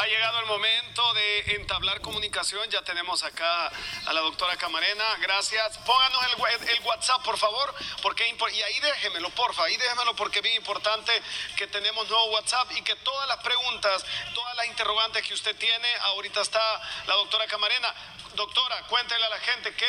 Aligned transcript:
Ha 0.00 0.06
llegado 0.06 0.38
el 0.38 0.46
momento 0.46 1.12
de 1.12 1.56
entablar 1.56 2.00
comunicación. 2.00 2.70
Ya 2.70 2.80
tenemos 2.80 3.22
acá 3.22 3.70
a 4.06 4.12
la 4.14 4.20
doctora 4.22 4.56
Camarena. 4.56 5.04
Gracias. 5.18 5.76
Pónganos 5.76 6.20
el, 6.68 6.80
WhatsApp, 6.84 7.22
por 7.22 7.36
favor, 7.36 7.74
porque 8.00 8.26
y 8.26 8.62
ahí 8.62 8.80
déjemelo, 8.80 9.28
porfa, 9.28 9.64
ahí 9.64 9.76
déjemelo 9.76 10.16
porque 10.16 10.38
es 10.38 10.42
bien 10.42 10.56
importante 10.56 11.12
que 11.54 11.66
tenemos 11.66 12.08
nuevo 12.08 12.30
WhatsApp 12.30 12.72
y 12.72 12.80
que 12.80 12.96
todas 12.96 13.28
las 13.28 13.36
preguntas, 13.42 14.02
todas 14.32 14.56
las 14.56 14.66
interrogantes 14.68 15.22
que 15.22 15.34
usted 15.34 15.54
tiene, 15.56 15.94
ahorita 15.96 16.40
está 16.40 16.80
la 17.06 17.16
doctora 17.16 17.46
Camarena. 17.46 17.94
Doctora, 18.36 18.80
cuéntele 18.86 19.22
a 19.22 19.28
la 19.28 19.40
gente 19.40 19.74
qué, 19.74 19.86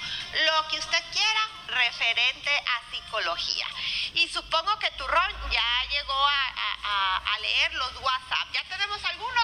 lo 0.45 0.67
que 0.67 0.79
usted 0.79 1.03
quiera 1.11 1.41
referente 1.67 2.49
a 2.49 2.91
psicología. 2.91 3.67
Y 4.13 4.27
supongo 4.29 4.77
que 4.79 4.91
Turrón 4.91 5.31
ya 5.51 5.83
llegó 5.89 6.27
a, 6.27 7.17
a 7.17 7.39
leer 7.39 7.73
los 7.73 7.95
WhatsApp. 8.01 8.51
¿Ya 8.53 8.63
tenemos 8.65 9.03
alguno? 9.05 9.41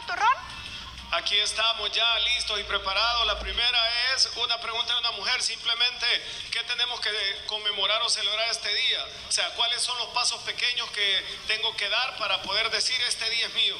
Aquí 1.16 1.38
estamos 1.38 1.92
ya 1.92 2.20
listos 2.22 2.60
y 2.60 2.64
preparados. 2.64 3.28
La 3.28 3.38
primera 3.38 4.14
es 4.16 4.32
una 4.36 4.60
pregunta 4.60 4.94
de 4.94 5.00
una 5.00 5.12
mujer, 5.12 5.44
simplemente, 5.44 6.08
¿qué 6.52 6.64
tenemos 6.64 7.00
que 7.02 7.12
conmemorar 7.46 8.02
o 8.02 8.10
celebrar 8.10 8.50
este 8.50 8.74
día? 8.74 9.06
O 9.30 9.32
sea, 9.32 9.48
¿cuáles 9.52 9.80
son 9.80 9.96
los 10.00 10.08
pasos 10.08 10.42
pequeños 10.42 10.90
que 10.90 11.38
tengo 11.46 11.76
que 11.78 11.88
dar 11.88 12.18
para 12.18 12.42
poder 12.42 12.68
decir 12.72 13.00
este 13.08 13.30
día 13.30 13.46
es 13.46 13.54
mío? 13.54 13.76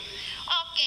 Ok, 0.62 0.80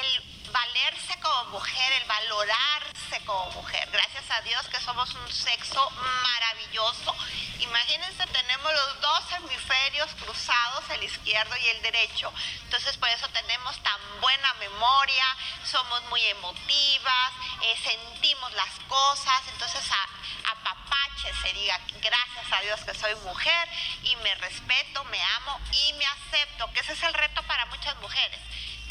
el 0.00 0.50
valerse 0.50 1.20
como 1.20 1.44
mujer, 1.50 1.92
el 2.00 2.04
valorarse 2.08 2.85
como 3.26 3.50
mujer. 3.50 3.88
Gracias 3.90 4.24
a 4.30 4.40
Dios 4.42 4.66
que 4.68 4.80
somos 4.80 5.12
un 5.14 5.32
sexo 5.32 5.90
maravilloso. 5.90 7.14
Imagínense, 7.58 8.26
tenemos 8.28 8.72
los 8.72 9.00
dos 9.00 9.32
hemisferios 9.32 10.08
cruzados, 10.22 10.88
el 10.90 11.02
izquierdo 11.02 11.54
y 11.56 11.68
el 11.68 11.82
derecho. 11.82 12.32
Entonces 12.64 12.96
por 12.96 13.08
eso 13.08 13.28
tenemos 13.28 13.76
tan 13.82 14.00
buena 14.20 14.54
memoria, 14.54 15.24
somos 15.64 16.02
muy 16.04 16.22
emotivas, 16.26 17.32
eh, 17.62 17.76
sentimos 17.82 18.52
las 18.52 18.72
cosas. 18.88 19.42
Entonces 19.48 19.82
a, 19.90 20.52
a 20.52 20.54
papache 20.62 21.32
se 21.42 21.52
diga, 21.52 21.78
gracias 22.00 22.52
a 22.52 22.60
Dios 22.62 22.80
que 22.84 22.94
soy 22.94 23.14
mujer 23.16 23.68
y 24.04 24.14
me 24.16 24.34
respeto, 24.36 25.04
me 25.04 25.22
amo 25.22 25.60
y 25.72 25.92
me 25.94 26.06
acepto, 26.06 26.72
que 26.72 26.80
ese 26.80 26.92
es 26.92 27.02
el 27.02 27.14
reto 27.14 27.42
para 27.42 27.66
muchas 27.66 27.96
mujeres 27.96 28.40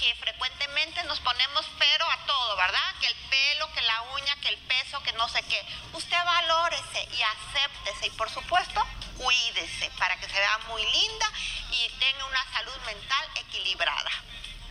que 0.06 0.16
frecuentemente 0.18 1.02
nos 1.06 1.20
ponemos 1.22 1.66
pero 1.80 2.06
a 2.12 2.26
todo, 2.28 2.56
¿verdad? 2.58 2.96
Que 3.02 3.08
el 3.08 3.16
pelo, 3.16 3.74
que 3.74 3.82
la 3.82 4.02
uña, 4.14 4.36
que 4.40 4.50
el 4.50 4.58
peso, 4.60 5.02
que 5.02 5.12
no 5.14 5.28
sé 5.30 5.42
qué. 5.50 5.66
Usted 5.94 6.18
valórese 6.24 7.10
y 7.12 7.22
acéptese 7.24 8.06
y 8.06 8.10
por 8.12 8.30
supuesto 8.30 8.86
cuídese 9.18 9.90
para 9.98 10.16
que 10.20 10.28
se 10.28 10.34
vea 10.34 10.58
muy 10.68 10.86
linda 10.86 11.32
y 11.72 11.90
tenga 11.98 12.24
una 12.26 12.52
salud 12.52 12.78
mental 12.86 13.30
equilibrada. 13.36 14.12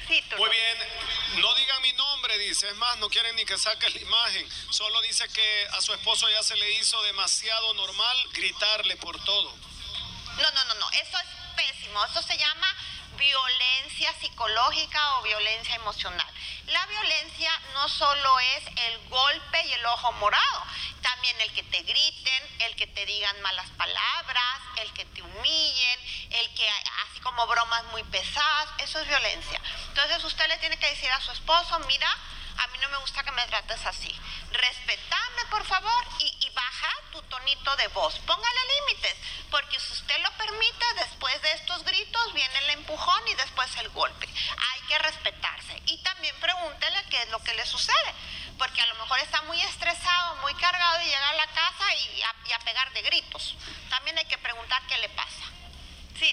Sí, 0.06 0.22
Muy 0.36 0.50
bien, 0.50 0.78
no 1.40 1.54
digan 1.54 1.82
mi 1.82 1.92
nombre, 1.94 2.38
dice, 2.38 2.68
es 2.68 2.76
más, 2.76 2.98
no 2.98 3.08
quieren 3.08 3.34
ni 3.34 3.44
que 3.44 3.58
saque 3.58 3.88
la 3.88 4.00
imagen, 4.00 4.46
solo 4.70 5.00
dice 5.00 5.26
que 5.30 5.66
a 5.72 5.80
su 5.80 5.94
esposo 5.94 6.28
ya 6.28 6.42
se 6.42 6.54
le 6.56 6.70
hizo 6.72 7.02
demasiado 7.04 7.72
normal 7.74 8.28
gritarle 8.32 8.96
por 8.98 9.18
todo. 9.24 9.56
No, 10.36 10.50
no, 10.50 10.64
no, 10.66 10.74
no, 10.74 10.90
eso 10.90 11.18
es 11.18 11.26
pésimo, 11.56 12.04
eso 12.04 12.22
se 12.22 12.36
llama 12.36 12.76
violencia 13.16 14.12
psicológica 14.20 15.18
o 15.18 15.22
violencia 15.22 15.74
emocional. 15.74 16.26
La 16.66 16.86
violencia 16.86 17.50
no 17.74 17.88
solo 17.88 18.40
es 18.40 18.66
el 18.66 19.08
golpe 19.08 19.66
y 19.66 19.72
el 19.72 19.86
ojo 19.86 20.12
morado, 20.12 20.62
también 21.02 21.40
el 21.40 21.52
que 21.52 21.62
te 21.64 21.82
griten, 21.82 22.42
el 22.60 22.76
que 22.76 22.86
te 22.86 23.04
digan 23.06 23.40
malas 23.42 23.70
palabras, 23.70 24.60
el 24.76 24.92
que 24.94 25.04
te 25.04 25.22
humillen, 25.22 26.00
el 26.30 26.54
que 26.54 26.68
así 27.08 27.20
como 27.20 27.46
bromas 27.46 27.84
muy 27.84 28.02
pesadas, 28.04 28.68
eso 28.78 29.00
es 29.00 29.08
violencia. 29.08 29.60
Entonces 29.88 30.24
usted 30.24 30.48
le 30.48 30.58
tiene 30.58 30.78
que 30.78 30.88
decir 30.88 31.10
a 31.10 31.20
su 31.20 31.32
esposo, 31.32 31.78
mira, 31.80 32.08
a 32.58 32.66
mí 32.68 32.78
no 32.78 32.88
me 32.88 32.98
gusta 32.98 33.22
que 33.22 33.32
me 33.32 33.46
trates 33.46 33.84
así. 33.86 34.14
Respetame, 34.52 35.44
por 35.50 35.64
favor, 35.64 36.04
y, 36.20 36.43
tu 37.14 37.22
tonito 37.22 37.76
de 37.76 37.86
voz. 37.88 38.18
Póngale 38.26 38.60
límites, 38.74 39.14
porque 39.50 39.78
si 39.78 39.92
usted 39.92 40.18
lo 40.18 40.30
permite, 40.32 40.84
después 40.96 41.40
de 41.42 41.52
estos 41.52 41.84
gritos 41.84 42.32
viene 42.34 42.58
el 42.58 42.70
empujón 42.70 43.28
y 43.28 43.34
después 43.34 43.70
el 43.76 43.88
golpe. 43.90 44.26
Hay 44.26 44.80
que 44.88 44.98
respetarse. 44.98 45.80
Y 45.86 45.98
también 45.98 46.34
pregúntele 46.40 47.04
qué 47.10 47.22
es 47.22 47.28
lo 47.30 47.38
que 47.44 47.54
le 47.54 47.64
sucede, 47.64 48.14
porque 48.58 48.80
a 48.80 48.86
lo 48.86 48.96
mejor 48.96 49.20
está 49.20 49.42
muy 49.42 49.60
estresado, 49.62 50.36
muy 50.42 50.54
cargado 50.54 51.00
y 51.02 51.04
llega 51.04 51.30
a 51.30 51.34
la 51.34 51.46
casa 51.46 51.94
y 51.94 52.52
a 52.52 52.58
pegar 52.64 52.92
de 52.92 53.02
gritos. 53.02 53.54
También 53.90 54.18
hay 54.18 54.24
que 54.24 54.38
preguntar 54.38 54.82
qué 54.88 54.98
le 54.98 55.08
pasa. 55.10 55.44
Sí, 56.18 56.32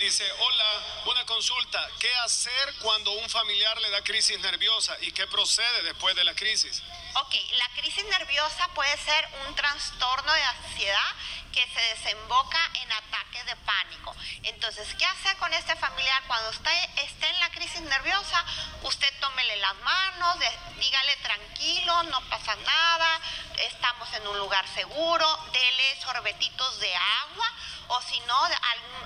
dice, 0.00 0.30
hola, 0.32 1.02
una 1.06 1.24
consulta. 1.26 1.88
¿Qué 2.00 2.12
hacer 2.16 2.74
cuando 2.80 3.12
un 3.12 3.30
familiar 3.30 3.80
le 3.80 3.90
da 3.90 4.02
crisis 4.02 4.38
nerviosa 4.40 4.96
y 5.00 5.12
qué 5.12 5.26
procede 5.28 5.82
después 5.82 6.14
de 6.16 6.24
la 6.24 6.34
crisis? 6.34 6.82
Ok, 7.18 7.34
la 7.52 7.68
crisis 7.70 8.04
nerviosa 8.04 8.68
puede 8.74 8.94
ser 8.98 9.26
un 9.46 9.54
trastorno 9.54 10.32
de 10.34 10.42
ansiedad 10.42 11.10
que 11.50 11.66
se 11.66 11.80
desemboca 11.94 12.58
en 12.74 12.92
ataques 12.92 13.46
de 13.46 13.56
pánico. 13.56 14.14
Entonces, 14.42 14.86
¿qué 14.98 15.06
hacer 15.06 15.34
con 15.38 15.50
este 15.54 15.74
familiar 15.76 16.22
cuando 16.26 16.50
usted 16.50 16.90
esté 16.96 17.26
en 17.26 17.40
la 17.40 17.48
crisis 17.52 17.80
nerviosa? 17.80 18.44
Usted 18.82 19.10
tómele 19.18 19.56
las 19.56 19.76
manos, 19.76 20.36
dígale 20.78 21.16
tranquilo, 21.16 22.02
no 22.02 22.20
pasa 22.28 22.54
nada, 22.54 23.20
estamos 23.60 24.12
en 24.12 24.26
un 24.28 24.38
lugar 24.38 24.68
seguro, 24.74 25.38
dele 25.54 26.00
sorbetitos 26.02 26.80
de 26.80 26.94
agua 26.94 27.50
o 27.88 28.02
si 28.02 28.18
no, 28.20 28.36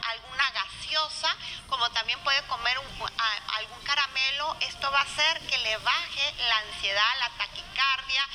alguna 0.09 0.51
gaseosa, 0.51 1.35
como 1.69 1.91
también 1.91 2.19
puede 2.21 2.43
comer 2.47 2.77
algún 3.59 3.81
caramelo, 3.83 4.57
esto 4.61 4.91
va 4.91 5.01
a 5.01 5.03
hacer 5.03 5.41
que 5.47 5.59
le 5.59 5.77
baje 5.79 6.35
la 6.49 6.57
ansiedad, 6.59 7.19
la 7.19 7.31
taquicardia, 7.31 8.29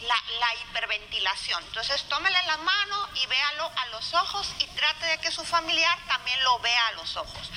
la, 0.00 0.54
hiperventilación. 0.62 1.62
Entonces 1.64 2.02
tómele 2.08 2.42
la 2.46 2.56
mano 2.58 3.08
y 3.14 3.26
véalo 3.26 3.70
a 3.76 3.86
los 3.86 4.14
ojos 4.14 4.52
y 4.58 4.66
trate 4.68 5.06
de 5.06 5.18
que 5.18 5.30
su 5.30 5.44
familiar 5.44 5.98
también 6.06 6.42
lo 6.44 6.58
vea 6.60 6.86
a 6.88 6.92
los 6.92 7.16
ojos. 7.16 7.50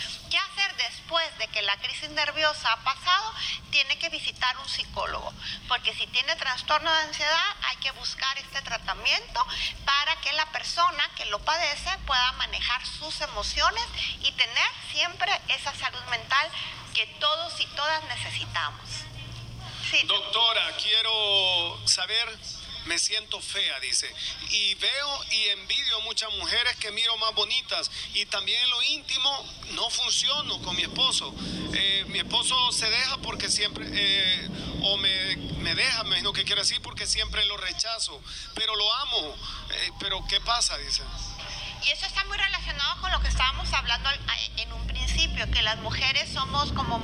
¿Qué 0.80 0.86
hacer 0.86 1.00
después 1.00 1.38
de 1.38 1.48
que 1.48 1.62
la 1.62 1.78
crisis 1.78 2.10
nerviosa 2.10 2.72
ha 2.72 2.84
pasado? 2.84 3.34
Tiene 3.72 3.98
que 4.00 4.10
visitar 4.10 4.58
un 4.58 4.68
psicólogo, 4.68 5.34
porque 5.68 5.94
si 5.94 6.08
tiene 6.08 6.36
trastorno 6.36 6.92
de 6.92 7.02
ansiedad 7.02 7.56
hay 7.64 7.78
que 7.78 7.92
buscar 7.92 8.38
este 8.38 8.62
tratamiento 8.62 9.46
para 9.86 10.16
que 10.22 10.32
la 10.34 10.46
persona 10.52 11.04
que 11.16 11.26
lo 11.26 11.40
padece 11.40 11.90
pueda 12.06 12.32
manejar 12.34 12.86
sus 12.86 13.22
emociones 13.22 13.86
y 14.22 14.32
tener 14.34 14.68
siempre 14.92 15.32
esa 15.50 15.74
salud 15.76 16.04
mental 16.10 16.50
que 16.94 17.08
todos 17.20 17.60
y 17.60 17.66
todas 17.68 18.04
necesitamos. 18.06 18.90
Doctora, 20.06 20.72
quiero 20.78 21.88
saber 21.88 22.38
me 22.86 22.98
siento 23.00 23.40
fea, 23.42 23.80
dice. 23.80 24.14
Y 24.52 24.76
veo 24.76 25.26
y 25.32 25.50
envidio 25.50 25.98
a 25.98 26.00
muchas 26.02 26.32
mujeres 26.36 26.76
que 26.78 26.92
miro 26.92 27.16
más 27.18 27.34
bonitas. 27.34 27.90
Y 28.14 28.26
también 28.26 28.62
en 28.64 28.70
lo 28.70 28.84
íntimo 28.84 29.54
no 29.72 29.90
funciono 29.90 30.62
con 30.62 30.76
mi 30.76 30.84
esposo. 30.84 31.34
Eh, 31.74 32.06
mi 32.08 32.20
esposo 32.20 32.72
se 32.72 32.90
deja 32.90 33.18
porque 33.18 33.50
siempre, 33.50 33.88
eh, 33.92 34.50
o 34.82 34.98
me, 34.98 35.36
me, 35.36 35.76
deja, 35.76 36.04
me 36.04 36.10
imagino 36.10 36.34
que 36.34 36.44
quiere 36.44 36.62
decir, 36.62 36.82
porque 36.82 37.06
siempre 37.06 37.46
lo 37.46 37.58
rechazo. 37.58 38.22
Pero 38.56 38.76
lo 38.76 38.94
amo. 38.96 39.36
Eh, 39.72 39.92
pero 40.00 40.24
¿qué 40.28 40.40
pasa? 40.42 40.78
Dice. 40.78 41.04
Y 41.86 41.92
eso 41.92 42.06
está 42.06 42.24
muy 42.26 42.38
relacionado 42.38 43.02
con 43.02 43.12
lo 43.12 43.20
que 43.22 43.28
estábamos 43.28 43.72
hablando 43.74 44.10
en 44.58 44.74
un 44.74 44.86
principio, 44.88 45.50
que 45.52 45.62
las 45.62 45.78
mujeres 45.80 46.32
somos 46.32 46.72
como 46.74 47.02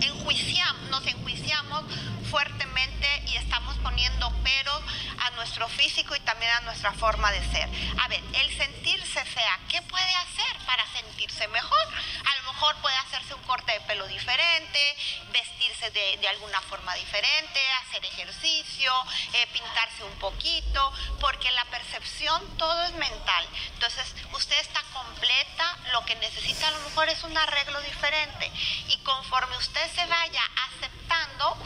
enjuiciamos, 0.00 0.90
nos 0.90 1.06
enjuiciamos 1.06 1.84
fuertemente 2.30 3.22
y 3.26 3.36
estamos 3.36 3.76
poniendo 3.78 4.30
peros 4.42 4.82
a 5.20 5.30
nuestro 5.30 5.68
físico 5.68 6.16
y 6.16 6.20
también 6.20 6.50
a 6.52 6.60
nuestra 6.62 6.92
forma 6.92 7.30
de 7.30 7.40
ser. 7.50 7.68
A 8.02 8.08
ver, 8.08 8.22
el 8.34 8.56
sentirse 8.56 9.24
fea, 9.24 9.58
¿qué 9.68 9.82
puede 9.82 10.14
hacer 10.14 10.66
para 10.66 10.84
sentirse 10.92 11.46
mejor? 11.48 11.86
A 12.24 12.36
lo 12.36 12.52
mejor 12.52 12.74
puede 12.76 12.96
un 13.34 13.42
corte 13.42 13.72
de 13.72 13.80
pelo 13.82 14.06
diferente, 14.06 14.96
vestirse 15.32 15.56
vestirse 15.66 15.90
de, 15.90 16.28
alguna 16.28 16.60
forma 16.62 16.94
diferente, 16.94 17.60
hacer 17.86 18.04
ejercicio, 18.04 18.92
eh, 19.32 19.46
pintarse 19.52 20.04
un 20.04 20.18
poquito, 20.18 20.92
porque 21.20 21.50
la 21.52 21.64
percepción 21.66 22.56
todo 22.56 22.82
es 22.84 22.92
mental. 22.92 23.48
Entonces, 23.74 24.14
usted 24.32 24.58
está 24.60 24.82
completa, 24.92 25.78
lo 25.92 26.04
que 26.04 26.14
necesita 26.16 26.68
a 26.68 26.70
lo 26.72 26.80
mejor 26.80 27.08
es 27.08 27.22
un 27.24 27.36
arreglo 27.36 27.80
diferente. 27.82 28.50
Y 28.88 28.98
conforme 28.98 29.56
usted 29.56 29.90
se 29.94 30.06
vaya 30.06 30.42
aceptando, 30.68 30.95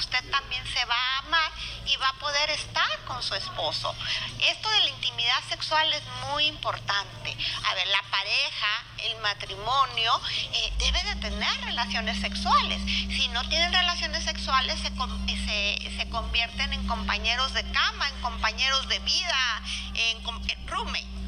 usted 0.00 0.30
también 0.30 0.64
se 0.66 0.84
va 0.86 0.94
a 0.94 1.18
amar 1.18 1.52
y 1.86 1.96
va 1.96 2.08
a 2.08 2.14
poder 2.14 2.50
estar 2.50 3.04
con 3.06 3.22
su 3.22 3.34
esposo. 3.34 3.94
Esto 4.40 4.70
de 4.70 4.80
la 4.80 4.88
intimidad 4.88 5.42
sexual 5.48 5.92
es 5.92 6.02
muy 6.30 6.46
importante. 6.46 7.36
A 7.64 7.74
ver, 7.74 7.86
la 7.88 8.02
pareja, 8.10 8.84
el 8.98 9.18
matrimonio, 9.20 10.20
eh, 10.52 10.72
debe 10.78 11.02
de 11.04 11.16
tener 11.16 11.60
relaciones 11.62 12.20
sexuales. 12.20 12.80
Si 12.82 13.28
no 13.28 13.46
tienen 13.48 13.72
relaciones 13.72 14.24
sexuales, 14.24 14.80
se, 14.80 14.90
se, 14.90 15.96
se 15.96 16.10
convierten 16.10 16.72
en 16.72 16.86
compañeros 16.86 17.52
de 17.52 17.64
cama, 17.70 18.08
en 18.08 18.20
compañeros 18.22 18.88
de 18.88 18.98
vida, 19.00 19.62
en, 19.94 20.18
en 20.48 20.66
roommate. 20.66 21.19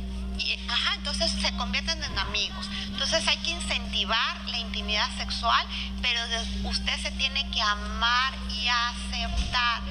Ajá, 0.69 0.95
entonces 0.97 1.31
se 1.31 1.53
convierten 1.57 2.03
en 2.03 2.19
amigos. 2.19 2.69
Entonces 2.87 3.27
hay 3.29 3.37
que 3.39 3.51
incentivar 3.51 4.49
la 4.49 4.59
intimidad 4.59 5.09
sexual, 5.17 5.67
pero 6.01 6.21
usted 6.65 7.01
se 7.01 7.11
tiene 7.13 7.49
que 7.51 7.61
amar 7.61 8.35
y 8.51 8.69
aceptar. 8.69 9.83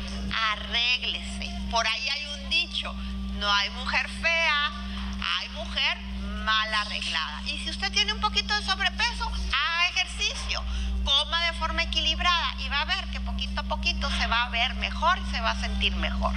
Arréglese. 0.53 1.49
Por 1.69 1.85
ahí 1.87 2.09
hay 2.09 2.25
un 2.25 2.49
dicho, 2.49 2.93
no 3.39 3.51
hay 3.51 3.69
mujer 3.71 4.09
fea, 4.21 4.71
hay 5.39 5.49
mujer 5.49 5.97
mal 6.45 6.73
arreglada. 6.73 7.41
Y 7.47 7.57
si 7.59 7.69
usted 7.69 7.91
tiene 7.91 8.13
un 8.13 8.21
poquito 8.21 8.53
de 8.55 8.65
sobrepeso, 8.65 9.25
haga 9.27 9.89
ejercicio 9.89 10.63
coma 11.03 11.45
de 11.45 11.53
forma 11.53 11.83
equilibrada 11.83 12.55
y 12.59 12.69
va 12.69 12.81
a 12.81 12.85
ver 12.85 13.05
que 13.11 13.19
poquito 13.21 13.61
a 13.61 13.63
poquito 13.63 14.09
se 14.17 14.27
va 14.27 14.43
a 14.43 14.49
ver 14.49 14.73
mejor 14.75 15.17
y 15.19 15.31
se 15.31 15.41
va 15.41 15.51
a 15.51 15.59
sentir 15.59 15.95
mejor. 15.95 16.33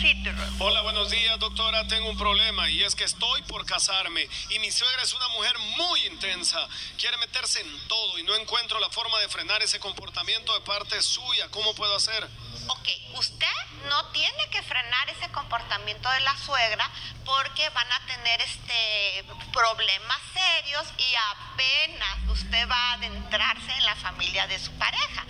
Sí, 0.00 0.22
Hola, 0.58 0.82
buenos 0.82 1.10
días, 1.10 1.38
doctora. 1.38 1.86
Tengo 1.88 2.10
un 2.10 2.18
problema 2.18 2.68
y 2.68 2.82
es 2.82 2.94
que 2.94 3.04
estoy 3.04 3.42
por 3.42 3.64
casarme 3.64 4.28
y 4.50 4.58
mi 4.58 4.70
suegra 4.70 5.02
es 5.02 5.14
una 5.14 5.28
mujer 5.28 5.56
muy 5.76 6.06
intensa. 6.06 6.58
Quiere 6.98 7.16
meterse 7.18 7.60
en 7.60 7.88
todo 7.88 8.18
y 8.18 8.22
no 8.24 8.34
encuentro 8.34 8.78
la 8.80 8.90
forma 8.90 9.18
de 9.20 9.28
frenar 9.28 9.62
ese 9.62 9.80
comportamiento 9.80 10.52
de 10.54 10.60
parte 10.60 11.00
suya. 11.02 11.48
¿Cómo 11.50 11.74
puedo 11.74 11.96
hacer? 11.96 12.28
Ok, 12.68 12.88
usted 13.14 13.46
no 13.88 14.04
tiene 14.06 14.48
que 14.50 14.62
frenar 14.62 15.08
ese 15.10 15.30
comportamiento 15.30 16.10
de 16.10 16.20
la 16.20 16.36
suegra 16.38 16.90
porque 17.24 17.68
van 17.70 17.92
a 17.92 18.06
tener 18.06 18.40
este 18.40 19.24
problemas 19.52 20.18
serios 20.34 20.86
y 20.98 21.14
apenas 21.14 22.16
usted 22.28 22.68
va 22.68 22.90
a 22.90 22.92
adentrarse 22.94 23.72
en 23.72 23.84
la 23.84 23.96
familia 24.10 24.46
de 24.46 24.58
su 24.58 24.70
pareja. 24.72 25.24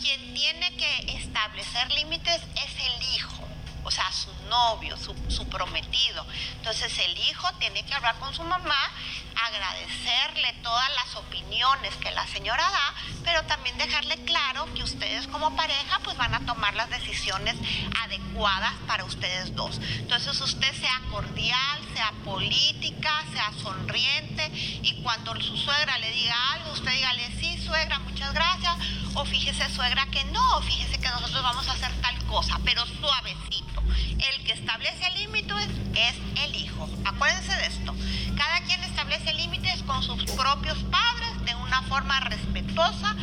Quien 0.00 0.34
tiene 0.34 0.74
que 0.76 1.16
establecer 1.18 1.90
límites 1.92 2.40
es 2.64 2.72
el 2.86 3.14
hijo 3.14 3.42
o 3.84 3.90
sea, 3.90 4.10
su 4.12 4.30
novio, 4.48 4.96
su, 4.96 5.14
su, 5.28 5.48
prometido. 5.48 6.24
Entonces 6.56 6.96
el 6.98 7.18
hijo 7.18 7.52
tiene 7.54 7.82
que 7.82 7.94
hablar 7.94 8.16
con 8.20 8.32
su 8.32 8.44
mamá, 8.44 8.90
agradecerle 9.34 10.52
todas 10.62 10.88
las 10.94 11.16
opiniones 11.16 11.94
que 11.96 12.10
la 12.12 12.26
señora 12.28 12.62
da, 12.62 12.94
pero 13.24 13.42
también 13.44 13.76
dejarle 13.78 14.16
claro 14.24 14.72
que 14.74 14.82
ustedes 14.82 15.26
como 15.26 15.56
pareja 15.56 15.98
pues 16.04 16.16
van 16.16 16.34
a 16.34 16.46
tomar 16.46 16.74
las 16.74 16.90
decisiones 16.90 17.56
adecuadas 18.04 18.72
para 18.86 19.04
ustedes 19.04 19.54
dos. 19.54 19.80
Entonces 19.98 20.40
usted 20.40 20.72
sea 20.80 21.00
cordial, 21.10 21.80
sea 21.94 22.12
política, 22.24 23.24
sea 23.32 23.52
sonriente 23.62 24.48
y 24.54 25.02
cuando 25.02 25.34
su 25.40 25.56
suegra 25.56 25.98
le 25.98 26.10
diga 26.12 26.52
algo, 26.52 26.72
usted 26.72 26.92
dígale, 26.92 27.30
sí, 27.40 27.51
suegra, 27.72 27.98
muchas 28.00 28.34
gracias, 28.34 28.76
o 29.14 29.24
fíjese, 29.24 29.66
suegra, 29.74 30.04
que 30.10 30.22
no, 30.24 30.60
fíjese 30.60 30.98
que 30.98 31.08
nosotros 31.08 31.42
vamos 31.42 31.66
a 31.68 31.72
hacer 31.72 31.90
tal 32.02 32.22
cosa, 32.24 32.58
pero 32.66 32.84
suavecito 32.84 33.82
el 34.18 34.44
que 34.44 34.52
establece 34.52 35.10
límites 35.16 35.68
es 35.94 36.14
el 36.44 36.54
hijo. 36.54 36.86
Acuérdense 37.06 37.56
de 37.56 37.66
esto. 37.66 37.94
Cada 38.36 38.60
quien 38.66 38.84
establece 38.84 39.32
límites 39.32 39.82
con 39.84 40.02
sus 40.02 40.22
propios 40.32 40.76
padres 40.90 41.44
de 41.46 41.54
una 41.54 41.80
forma 41.84 42.20
respetuosa, 42.20 43.16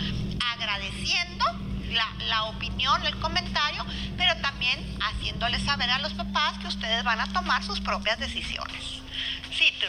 agradeciendo 0.58 1.46
la, 2.28 2.44
opinión, 2.46 3.06
el 3.06 3.20
comentario, 3.20 3.86
pero 4.18 4.36
también 4.42 4.80
haciéndoles 5.00 5.62
saber 5.64 5.92
a 5.92 6.00
los 6.00 6.14
papás 6.14 6.58
que 6.58 6.68
ustedes 6.68 7.04
van 7.04 7.20
a 7.20 7.32
tomar 7.32 7.64
sus 7.64 7.80
propias 7.82 8.18
decisiones. 8.18 8.82
Sí, 9.56 9.72
tú, 9.80 9.86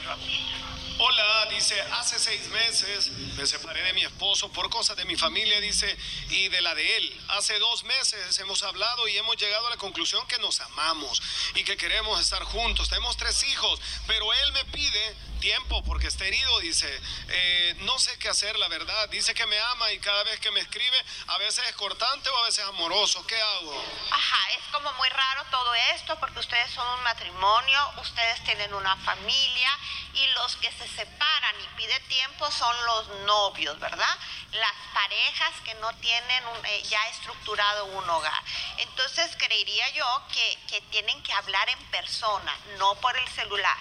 Hola, 1.03 1.47
dice, 1.47 1.81
hace 1.93 2.19
seis 2.19 2.47
meses 2.49 3.09
me 3.09 3.47
separé 3.47 3.81
de 3.85 3.95
mi 3.95 4.03
esposo 4.05 4.53
por 4.53 4.69
cosas 4.69 4.99
de 4.99 5.07
mi 5.07 5.17
familia, 5.17 5.59
dice, 5.59 5.97
y 6.29 6.51
de 6.51 6.61
la 6.61 6.75
de 6.75 6.99
él. 6.99 7.25
Hace 7.29 7.59
dos 7.59 7.85
meses 7.85 8.39
hemos 8.39 8.63
hablado 8.63 9.09
y 9.09 9.17
hemos 9.17 9.39
llegado 9.39 9.67
a 9.67 9.71
la 9.71 9.79
conclusión 9.79 10.27
que 10.27 10.37
nos 10.41 10.61
amamos 10.61 11.23
y 11.55 11.65
que 11.65 11.79
queremos 11.79 12.21
estar 12.21 12.43
juntos. 12.45 12.91
Tenemos 12.91 13.17
tres 13.17 13.43
hijos, 13.45 13.81
pero 14.07 14.31
él 14.31 14.53
me 14.53 14.67
pide 14.67 15.17
tiempo 15.41 15.83
porque 15.85 16.07
está 16.07 16.27
herido, 16.27 16.61
dice, 16.61 16.87
eh, 17.29 17.75
no 17.79 17.99
sé 17.99 18.17
qué 18.19 18.29
hacer, 18.29 18.57
la 18.59 18.69
verdad. 18.69 19.09
Dice 19.09 19.35
que 19.35 19.47
me 19.47 19.59
ama 19.59 19.91
y 19.93 19.99
cada 19.99 20.23
vez 20.25 20.39
que 20.39 20.51
me 20.51 20.61
escribe, 20.61 21.05
a 21.29 21.39
veces 21.39 21.67
es 21.67 21.75
cortante 21.77 22.29
o 22.29 22.37
a 22.39 22.45
veces 22.45 22.65
amoroso. 22.67 23.27
¿Qué 23.27 23.41
hago? 23.41 23.85
Ajá, 24.11 24.51
es 24.53 24.65
como 24.71 24.93
muy 24.93 25.09
raro 25.09 25.45
todo 25.51 25.75
esto 25.95 26.19
porque 26.21 26.41
ustedes 26.41 26.71
son 26.71 26.87
un 26.99 27.03
matrimonio, 27.03 27.91
ustedes 28.03 28.45
tienen 28.45 28.75
una 28.75 28.97
familia 28.99 29.79
y 30.13 30.27
los 30.35 30.57
que 30.57 30.71
se 30.73 30.90
separan 30.97 31.55
y 31.63 31.77
pide 31.77 31.99
tiempo 32.01 32.51
son 32.51 32.75
los 32.87 33.09
novios, 33.27 33.79
¿verdad? 33.79 34.19
Las 34.53 34.73
parejas 34.93 35.53
que 35.65 35.75
no 35.75 35.93
tienen 35.97 36.45
eh, 36.65 36.83
ya 36.83 37.09
estructurado 37.09 37.87
un 37.87 38.09
hogar. 38.09 38.43
Entonces 38.79 39.35
creería 39.37 39.89
yo 39.91 40.23
que, 40.33 40.59
que 40.69 40.81
tienen 40.91 41.23
que 41.23 41.33
hablar 41.33 41.69
en 41.69 41.91
persona, 41.91 42.57
no 42.79 42.95
por 42.97 43.17
el 43.17 43.29
celular 43.29 43.77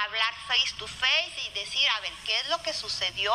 hablar 0.00 0.34
face 0.46 0.74
to 0.78 0.86
face 0.86 1.40
y 1.44 1.50
decir, 1.50 1.88
a 1.90 2.00
ver, 2.00 2.12
¿qué 2.24 2.38
es 2.40 2.48
lo 2.48 2.60
que 2.62 2.72
sucedió? 2.72 3.32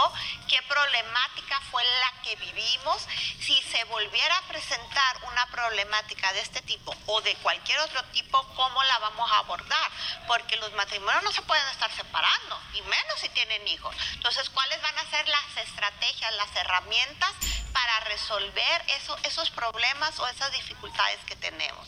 ¿Qué 0.48 0.62
problemática 0.64 1.60
fue 1.72 1.84
la 1.84 2.22
que 2.24 2.36
vivimos? 2.38 3.08
Si 3.40 3.62
se 3.64 3.84
volviera 3.86 4.38
a 4.38 4.42
presentar 4.44 5.18
una 5.24 5.46
problemática 5.48 6.34
de 6.34 6.42
este 6.42 6.62
tipo 6.62 6.96
o 7.06 7.22
de 7.22 7.36
cualquier 7.36 7.80
otro 7.80 8.04
tipo, 8.06 8.42
¿cómo 8.56 8.84
la 8.84 9.00
vamos 9.00 9.32
a 9.32 9.40
abordar? 9.40 9.92
Porque 10.28 10.58
los 10.58 10.72
matrimonios 10.74 11.24
no 11.24 11.32
se 11.32 11.42
pueden 11.44 11.68
estar 11.70 11.92
separando, 11.96 12.62
y 12.74 12.82
menos 12.84 13.17
si 13.18 13.30
tienen 13.30 13.68
hijos. 13.68 13.96
Entonces, 14.14 14.50
¿cuáles 14.50 14.82
van 14.82 14.98
a 14.98 15.10
ser 15.10 15.28
las 15.28 15.58
estrategias, 15.58 16.34
las 16.36 16.56
herramientas 16.56 17.34
para 17.74 18.00
resolver 18.02 18.84
esos 19.24 19.50
problemas 19.52 20.18
o 20.20 20.28
esas 20.28 20.52
dificultades 20.52 21.20
que 21.26 21.36
tenemos? 21.36 21.88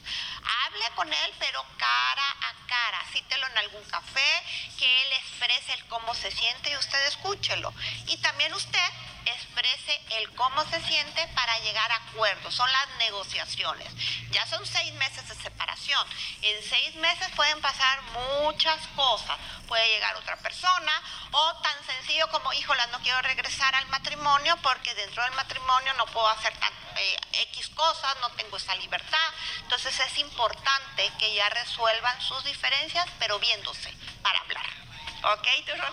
Hable 0.66 0.86
con 0.96 1.12
él, 1.12 1.34
pero 1.40 1.64
cara 1.78 2.30
a 2.42 2.68
cara. 2.68 3.06
Cítelo 3.12 3.48
en 3.48 3.58
algún 3.58 3.84
café, 3.86 4.44
que 4.78 5.02
él 5.02 5.14
exprese 5.14 5.74
el 5.74 5.86
cómo 5.86 6.14
se 6.16 6.32
siente 6.32 6.72
y 6.72 6.78
usted 6.78 7.08
escúchelo. 7.08 7.74
Y 8.08 8.18
también 8.18 8.54
usted 8.54 8.90
exprese 9.32 10.02
el 10.12 10.30
cómo 10.36 10.64
se 10.66 10.82
siente 10.84 11.28
para 11.36 11.58
llegar 11.60 11.92
a 11.92 11.96
acuerdos. 11.96 12.54
Son 12.54 12.72
las 12.72 12.88
negociaciones. 12.98 13.88
Ya 14.32 14.46
son 14.48 14.66
seis 14.66 14.94
meses 14.94 15.28
de 15.28 15.36
separación. 15.36 16.08
En 16.42 16.64
seis 16.64 16.96
meses 16.96 17.28
pueden 17.36 17.60
pasar 17.62 18.02
muchas 18.42 18.80
cosas. 18.96 19.38
Puede 19.68 19.88
llegar 19.88 20.16
otra 20.16 20.38
persona 20.38 20.92
o 21.32 21.62
tan 21.62 21.86
sencillo 21.86 22.28
como, 22.30 22.54
híjola, 22.54 22.88
no 22.88 23.00
quiero 23.00 23.22
regresar 23.22 23.74
al 23.76 23.88
matrimonio 23.88 24.58
porque 24.62 24.94
dentro 24.96 25.24
del 25.24 25.34
matrimonio 25.34 25.94
no 25.94 26.06
puedo 26.08 26.28
hacer 26.28 26.56
tan, 26.58 26.74
eh, 26.98 27.18
X 27.52 27.70
cosas, 27.70 28.16
no 28.22 28.30
tengo 28.32 28.58
esa 28.58 28.76
libertad. 28.76 29.34
Entonces 29.62 30.00
es 30.00 30.18
importante 30.18 31.12
que 31.20 31.34
ya 31.34 31.50
resuelvan 31.50 32.22
sus 32.22 32.44
diferencias, 32.44 33.06
pero 33.20 33.40
viéndose 33.40 33.94
para 34.22 34.40
hablar. 34.40 34.79
¿Ok, 35.22 35.48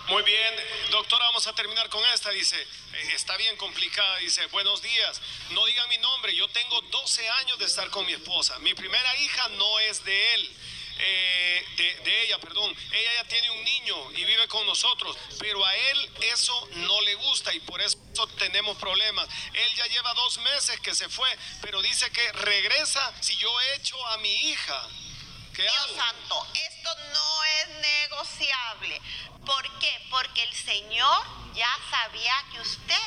Muy 0.07 0.23
bien, 0.23 0.55
doctora, 0.89 1.25
vamos 1.25 1.45
a 1.47 1.53
terminar 1.53 1.89
con 1.89 2.01
esta. 2.13 2.29
Dice, 2.29 2.55
eh, 2.61 3.11
está 3.13 3.35
bien 3.35 3.57
complicada. 3.57 4.17
Dice, 4.19 4.45
buenos 4.47 4.81
días, 4.81 5.21
no 5.49 5.65
digan 5.65 5.89
mi 5.89 5.97
nombre, 5.97 6.33
yo 6.33 6.47
tengo 6.47 6.81
12 6.81 7.27
años 7.29 7.59
de 7.59 7.65
estar 7.65 7.89
con 7.89 8.05
mi 8.05 8.13
esposa. 8.13 8.57
Mi 8.59 8.73
primera 8.73 9.15
hija 9.17 9.49
no 9.49 9.79
es 9.79 10.03
de 10.05 10.33
él. 10.33 10.57
Eh, 10.99 11.65
de, 11.75 12.23
ella, 12.23 12.39
perdón, 12.39 12.73
ella 12.91 13.13
ya 13.15 13.23
tiene 13.25 13.51
un 13.51 13.63
niño 13.63 14.11
y 14.13 14.23
vive 14.23 14.47
con 14.47 14.65
nosotros, 14.65 15.15
pero 15.39 15.63
a 15.63 15.75
él 15.75 16.09
eso 16.21 16.69
no 16.75 17.01
le 17.01 17.13
gusta 17.15 17.53
y 17.53 17.59
por 17.59 17.81
eso 17.81 17.97
tenemos 18.39 18.77
problemas. 18.77 19.27
Él 19.53 19.75
ya 19.75 19.85
lleva 19.87 20.13
dos 20.13 20.37
meses 20.39 20.79
que 20.79 20.95
se 20.95 21.09
fue, 21.09 21.29
pero 21.61 21.81
dice 21.81 22.09
que 22.11 22.31
regresa 22.31 23.13
si 23.21 23.35
yo 23.35 23.49
echo 23.75 24.07
a 24.07 24.17
mi 24.19 24.33
hija. 24.49 24.87
Dios 25.53 25.91
santo, 25.95 26.47
esto 26.53 26.89
no 27.13 27.43
negociable. 28.17 29.01
¿Por 29.45 29.79
qué? 29.79 30.07
Porque 30.09 30.43
el 30.43 30.53
Señor 30.53 31.17
ya 31.53 31.69
sabía 31.89 32.33
que 32.51 32.61
usted 32.61 33.01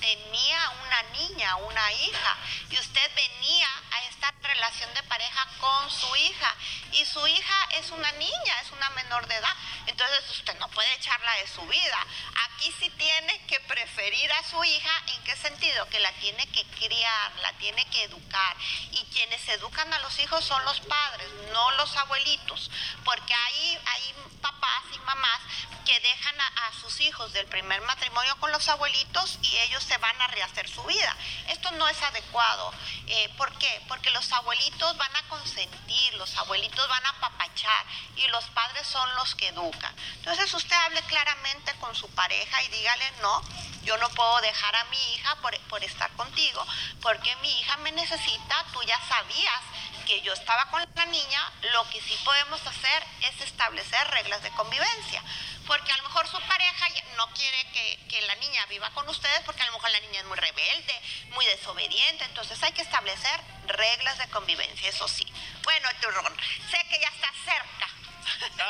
tenía 0.00 0.70
una 0.86 1.02
niña, 1.18 1.56
una 1.56 1.92
hija, 1.92 2.36
y 2.70 2.78
usted 2.78 3.14
venía 3.14 3.68
a 3.90 4.02
esta 4.04 4.32
relación 4.42 4.92
de 4.94 5.02
pareja 5.04 5.46
con 5.60 5.90
su 5.90 6.16
hija. 6.16 6.54
Y 6.92 7.04
su 7.04 7.26
hija 7.26 7.68
es 7.72 7.90
una 7.90 8.10
niña, 8.12 8.60
es 8.62 8.70
una 8.72 8.88
menor 8.90 9.26
de 9.26 9.34
edad. 9.34 9.56
Entonces 9.86 10.30
usted 10.30 10.58
no 10.58 10.68
puede 10.68 10.92
de 11.32 11.48
su 11.48 11.62
vida. 11.66 12.06
Aquí 12.44 12.72
sí 12.78 12.90
tiene 12.90 13.46
que 13.46 13.60
preferir 13.60 14.32
a 14.32 14.48
su 14.48 14.62
hija. 14.64 15.02
¿En 15.14 15.24
qué 15.24 15.36
sentido? 15.36 15.88
Que 15.88 15.98
la 16.00 16.12
tiene 16.12 16.46
que 16.48 16.64
criar, 16.64 17.32
la 17.42 17.52
tiene 17.54 17.84
que 17.86 18.04
educar. 18.04 18.56
Y 18.92 19.04
quienes 19.12 19.46
educan 19.48 19.92
a 19.92 19.98
los 20.00 20.18
hijos 20.20 20.44
son 20.44 20.64
los 20.64 20.80
padres, 20.80 21.28
no 21.52 21.70
los 21.72 21.96
abuelitos. 21.96 22.70
Porque 23.04 23.34
hay, 23.34 23.78
hay 23.86 24.14
papás 24.40 24.84
y 24.94 24.98
mamás 25.00 25.40
que 25.84 26.00
dejan 26.00 26.40
a, 26.40 26.72
sus 26.80 27.00
hijos 27.00 27.32
del 27.32 27.46
primer 27.46 27.80
matrimonio 27.82 28.36
con 28.40 28.50
los 28.52 28.68
abuelitos 28.68 29.38
y 29.42 29.56
ellos 29.58 29.82
se 29.82 29.96
van 29.98 30.20
a 30.20 30.26
rehacer 30.28 30.68
su 30.68 30.82
vida. 30.84 31.16
Esto 31.48 31.70
no 31.72 31.88
es 31.88 32.02
adecuado. 32.02 32.72
Eh, 33.06 33.30
¿Por 33.36 33.56
qué? 33.58 33.82
Porque 33.88 34.10
los 34.10 34.30
abuelitos 34.32 34.96
van 34.96 35.14
a 35.16 35.28
consentir, 35.28 36.14
los 36.14 36.34
abuelitos 36.36 36.88
van 36.88 37.06
a 37.06 37.10
apapachar 37.10 37.86
y 38.16 38.26
los 38.28 38.44
padres 38.46 38.86
son 38.86 39.14
los 39.16 39.34
que 39.34 39.48
educan. 39.48 39.94
Entonces 40.16 40.52
usted 40.52 40.76
hable 40.76 41.02
claramente 41.14 41.72
con 41.78 41.94
su 41.94 42.08
pareja 42.10 42.60
y 42.64 42.68
dígale, 42.70 43.04
no, 43.22 43.40
yo 43.84 43.96
no 43.98 44.08
puedo 44.10 44.40
dejar 44.40 44.74
a 44.74 44.84
mi 44.86 45.14
hija 45.14 45.36
por, 45.36 45.56
por 45.68 45.84
estar 45.84 46.10
contigo 46.14 46.66
porque 47.02 47.36
mi 47.36 47.60
hija 47.60 47.76
me 47.78 47.92
necesita, 47.92 48.66
tú 48.72 48.82
ya 48.82 49.00
sabías 49.06 49.60
que 50.06 50.20
yo 50.22 50.32
estaba 50.32 50.68
con 50.70 50.84
la 50.96 51.06
niña, 51.06 51.52
lo 51.72 51.88
que 51.90 52.00
sí 52.02 52.18
podemos 52.24 52.60
hacer 52.66 53.04
es 53.22 53.40
establecer 53.42 54.04
reglas 54.08 54.42
de 54.42 54.50
convivencia 54.50 55.22
porque 55.66 55.92
a 55.92 55.96
lo 55.98 56.02
mejor 56.04 56.26
su 56.28 56.40
pareja 56.40 56.86
no 57.16 57.28
quiere 57.28 57.64
que, 57.72 57.94
la 58.26 58.34
niña 58.36 58.64
viva 58.66 58.88
con 58.90 59.08
ustedes 59.08 59.40
porque 59.44 59.62
a 59.62 59.66
lo 59.66 59.72
mejor 59.72 59.90
la 59.90 60.00
niña 60.00 60.20
es 60.20 60.26
muy 60.26 60.36
rebelde, 60.36 61.00
muy 61.30 61.44
desobediente, 61.46 62.24
entonces 62.24 62.62
hay 62.62 62.72
que 62.72 62.82
establecer 62.82 63.40
reglas 63.66 64.18
de 64.18 64.28
convivencia, 64.28 64.88
eso 64.88 65.06
sí. 65.08 65.26
Bueno, 65.62 65.88
Turrón, 66.00 66.34
sé 66.70 66.78
que 66.88 67.00
ya 67.00 67.10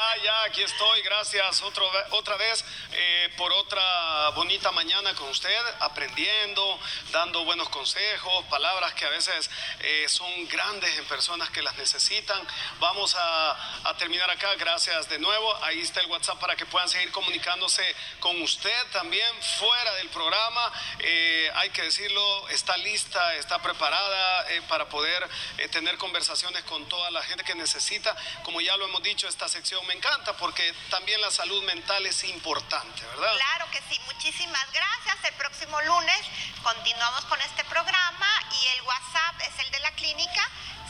Ah, 0.07 0.17
ya, 0.23 0.45
aquí 0.45 0.63
estoy. 0.63 1.01
Gracias 1.03 1.63
otro, 1.63 1.91
otra 2.11 2.37
vez 2.37 2.63
eh, 2.95 3.31
por 3.37 3.53
otra 3.53 4.31
bonita 4.31 4.71
mañana 4.73 5.15
con 5.15 5.29
usted, 5.29 5.61
aprendiendo, 5.81 6.79
dando 7.11 7.45
buenos 7.45 7.69
consejos, 7.69 8.45
palabras 8.47 8.95
que 8.95 9.05
a 9.05 9.11
veces 9.11 9.51
eh, 9.81 10.07
son 10.09 10.49
grandes 10.49 10.97
en 10.99 11.05
personas 11.07 11.51
que 11.51 11.63
las 11.63 11.77
necesitan. 11.77 12.41
Vamos 12.81 13.15
a, 13.19 13.57
terminar 13.99 14.29
acá. 14.31 14.55
Gracias 14.57 15.09
de 15.09 15.19
nuevo. 15.19 15.55
Ahí 15.63 15.81
está 15.81 16.01
el 16.01 16.07
WhatsApp 16.07 16.39
para 16.41 16.57
que 16.57 16.67
puedan 16.67 16.89
seguir 16.89 17.13
comunicándose 17.13 17.83
con 18.19 18.41
usted 18.43 18.87
también 18.93 19.29
fuera 19.59 19.95
del 19.95 20.09
programa. 20.09 20.73
Eh, 20.99 21.51
hay 21.55 21.71
que 21.71 21.83
decirlo, 21.83 22.49
está 22.49 22.77
lista, 22.79 23.35
está 23.37 23.61
preparada 23.63 24.47
para 24.69 24.89
poder 24.89 25.29
tener 25.71 25.97
conversaciones 25.99 26.63
con 26.65 26.87
toda 26.89 27.11
la 27.11 27.23
gente 27.23 27.45
que 27.45 27.55
necesita. 27.55 28.15
Como 28.43 28.61
ya 28.61 28.77
lo 28.77 28.87
hemos 28.87 29.03
dicho, 29.03 29.29
está 29.29 29.49
sección 29.49 29.85
me 29.87 29.95
encanta 29.95 30.37
porque 30.37 30.75
también 30.91 31.21
la 31.21 31.31
salud 31.31 31.63
mental 31.65 32.05
es 32.07 32.25
importante, 32.25 32.84
Claro 33.37 33.71
que 33.71 33.81
sí, 33.89 34.01
muchísimas 34.07 34.67
gracias. 34.73 35.25
El 35.25 35.35
próximo 35.35 35.81
lunes 35.83 36.21
continuamos 36.63 37.25
con 37.27 37.41
este 37.41 37.65
programa 37.65 38.27
y 38.63 38.67
el 38.77 38.83
WhatsApp 38.83 39.41
es 39.41 39.59
el 39.65 39.71
de 39.71 39.81
la 39.81 39.91
clínica 39.93 40.43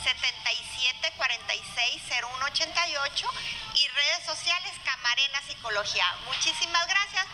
77 0.03 1.13
46 1.17 2.01
0188 2.09 3.27
y 3.75 3.87
redes 3.87 4.25
sociales 4.25 4.71
Camarena 4.83 5.41
Psicología. 5.47 6.05
Muchísimas 6.25 6.87
gracias 6.87 7.25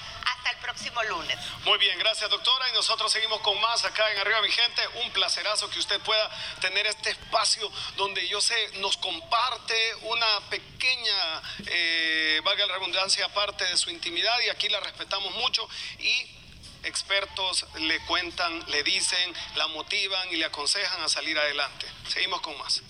próximo 0.57 1.01
lunes. 1.03 1.37
Muy 1.63 1.77
bien, 1.77 1.97
gracias 1.99 2.29
doctora. 2.29 2.69
Y 2.69 2.73
nosotros 2.73 3.11
seguimos 3.11 3.41
con 3.41 3.59
más 3.61 3.83
acá 3.85 4.11
en 4.11 4.17
Arriba, 4.19 4.41
mi 4.41 4.51
gente. 4.51 4.81
Un 5.03 5.11
placerazo 5.11 5.69
que 5.69 5.79
usted 5.79 5.99
pueda 6.01 6.29
tener 6.59 6.87
este 6.87 7.11
espacio 7.11 7.71
donde 7.97 8.27
yo 8.27 8.41
sé 8.41 8.55
nos 8.79 8.97
comparte 8.97 9.95
una 10.01 10.39
pequeña, 10.49 11.41
eh, 11.67 12.41
valga 12.43 12.65
la 12.65 12.73
redundancia, 12.73 13.27
parte 13.29 13.65
de 13.65 13.77
su 13.77 13.89
intimidad 13.89 14.39
y 14.45 14.49
aquí 14.49 14.69
la 14.69 14.79
respetamos 14.79 15.33
mucho 15.35 15.67
y 15.99 16.41
expertos 16.83 17.65
le 17.79 17.99
cuentan, 18.05 18.63
le 18.67 18.83
dicen, 18.83 19.33
la 19.55 19.67
motivan 19.67 20.29
y 20.31 20.37
le 20.37 20.45
aconsejan 20.45 21.01
a 21.03 21.09
salir 21.09 21.37
adelante. 21.37 21.85
Seguimos 22.07 22.41
con 22.41 22.57
más. 22.57 22.81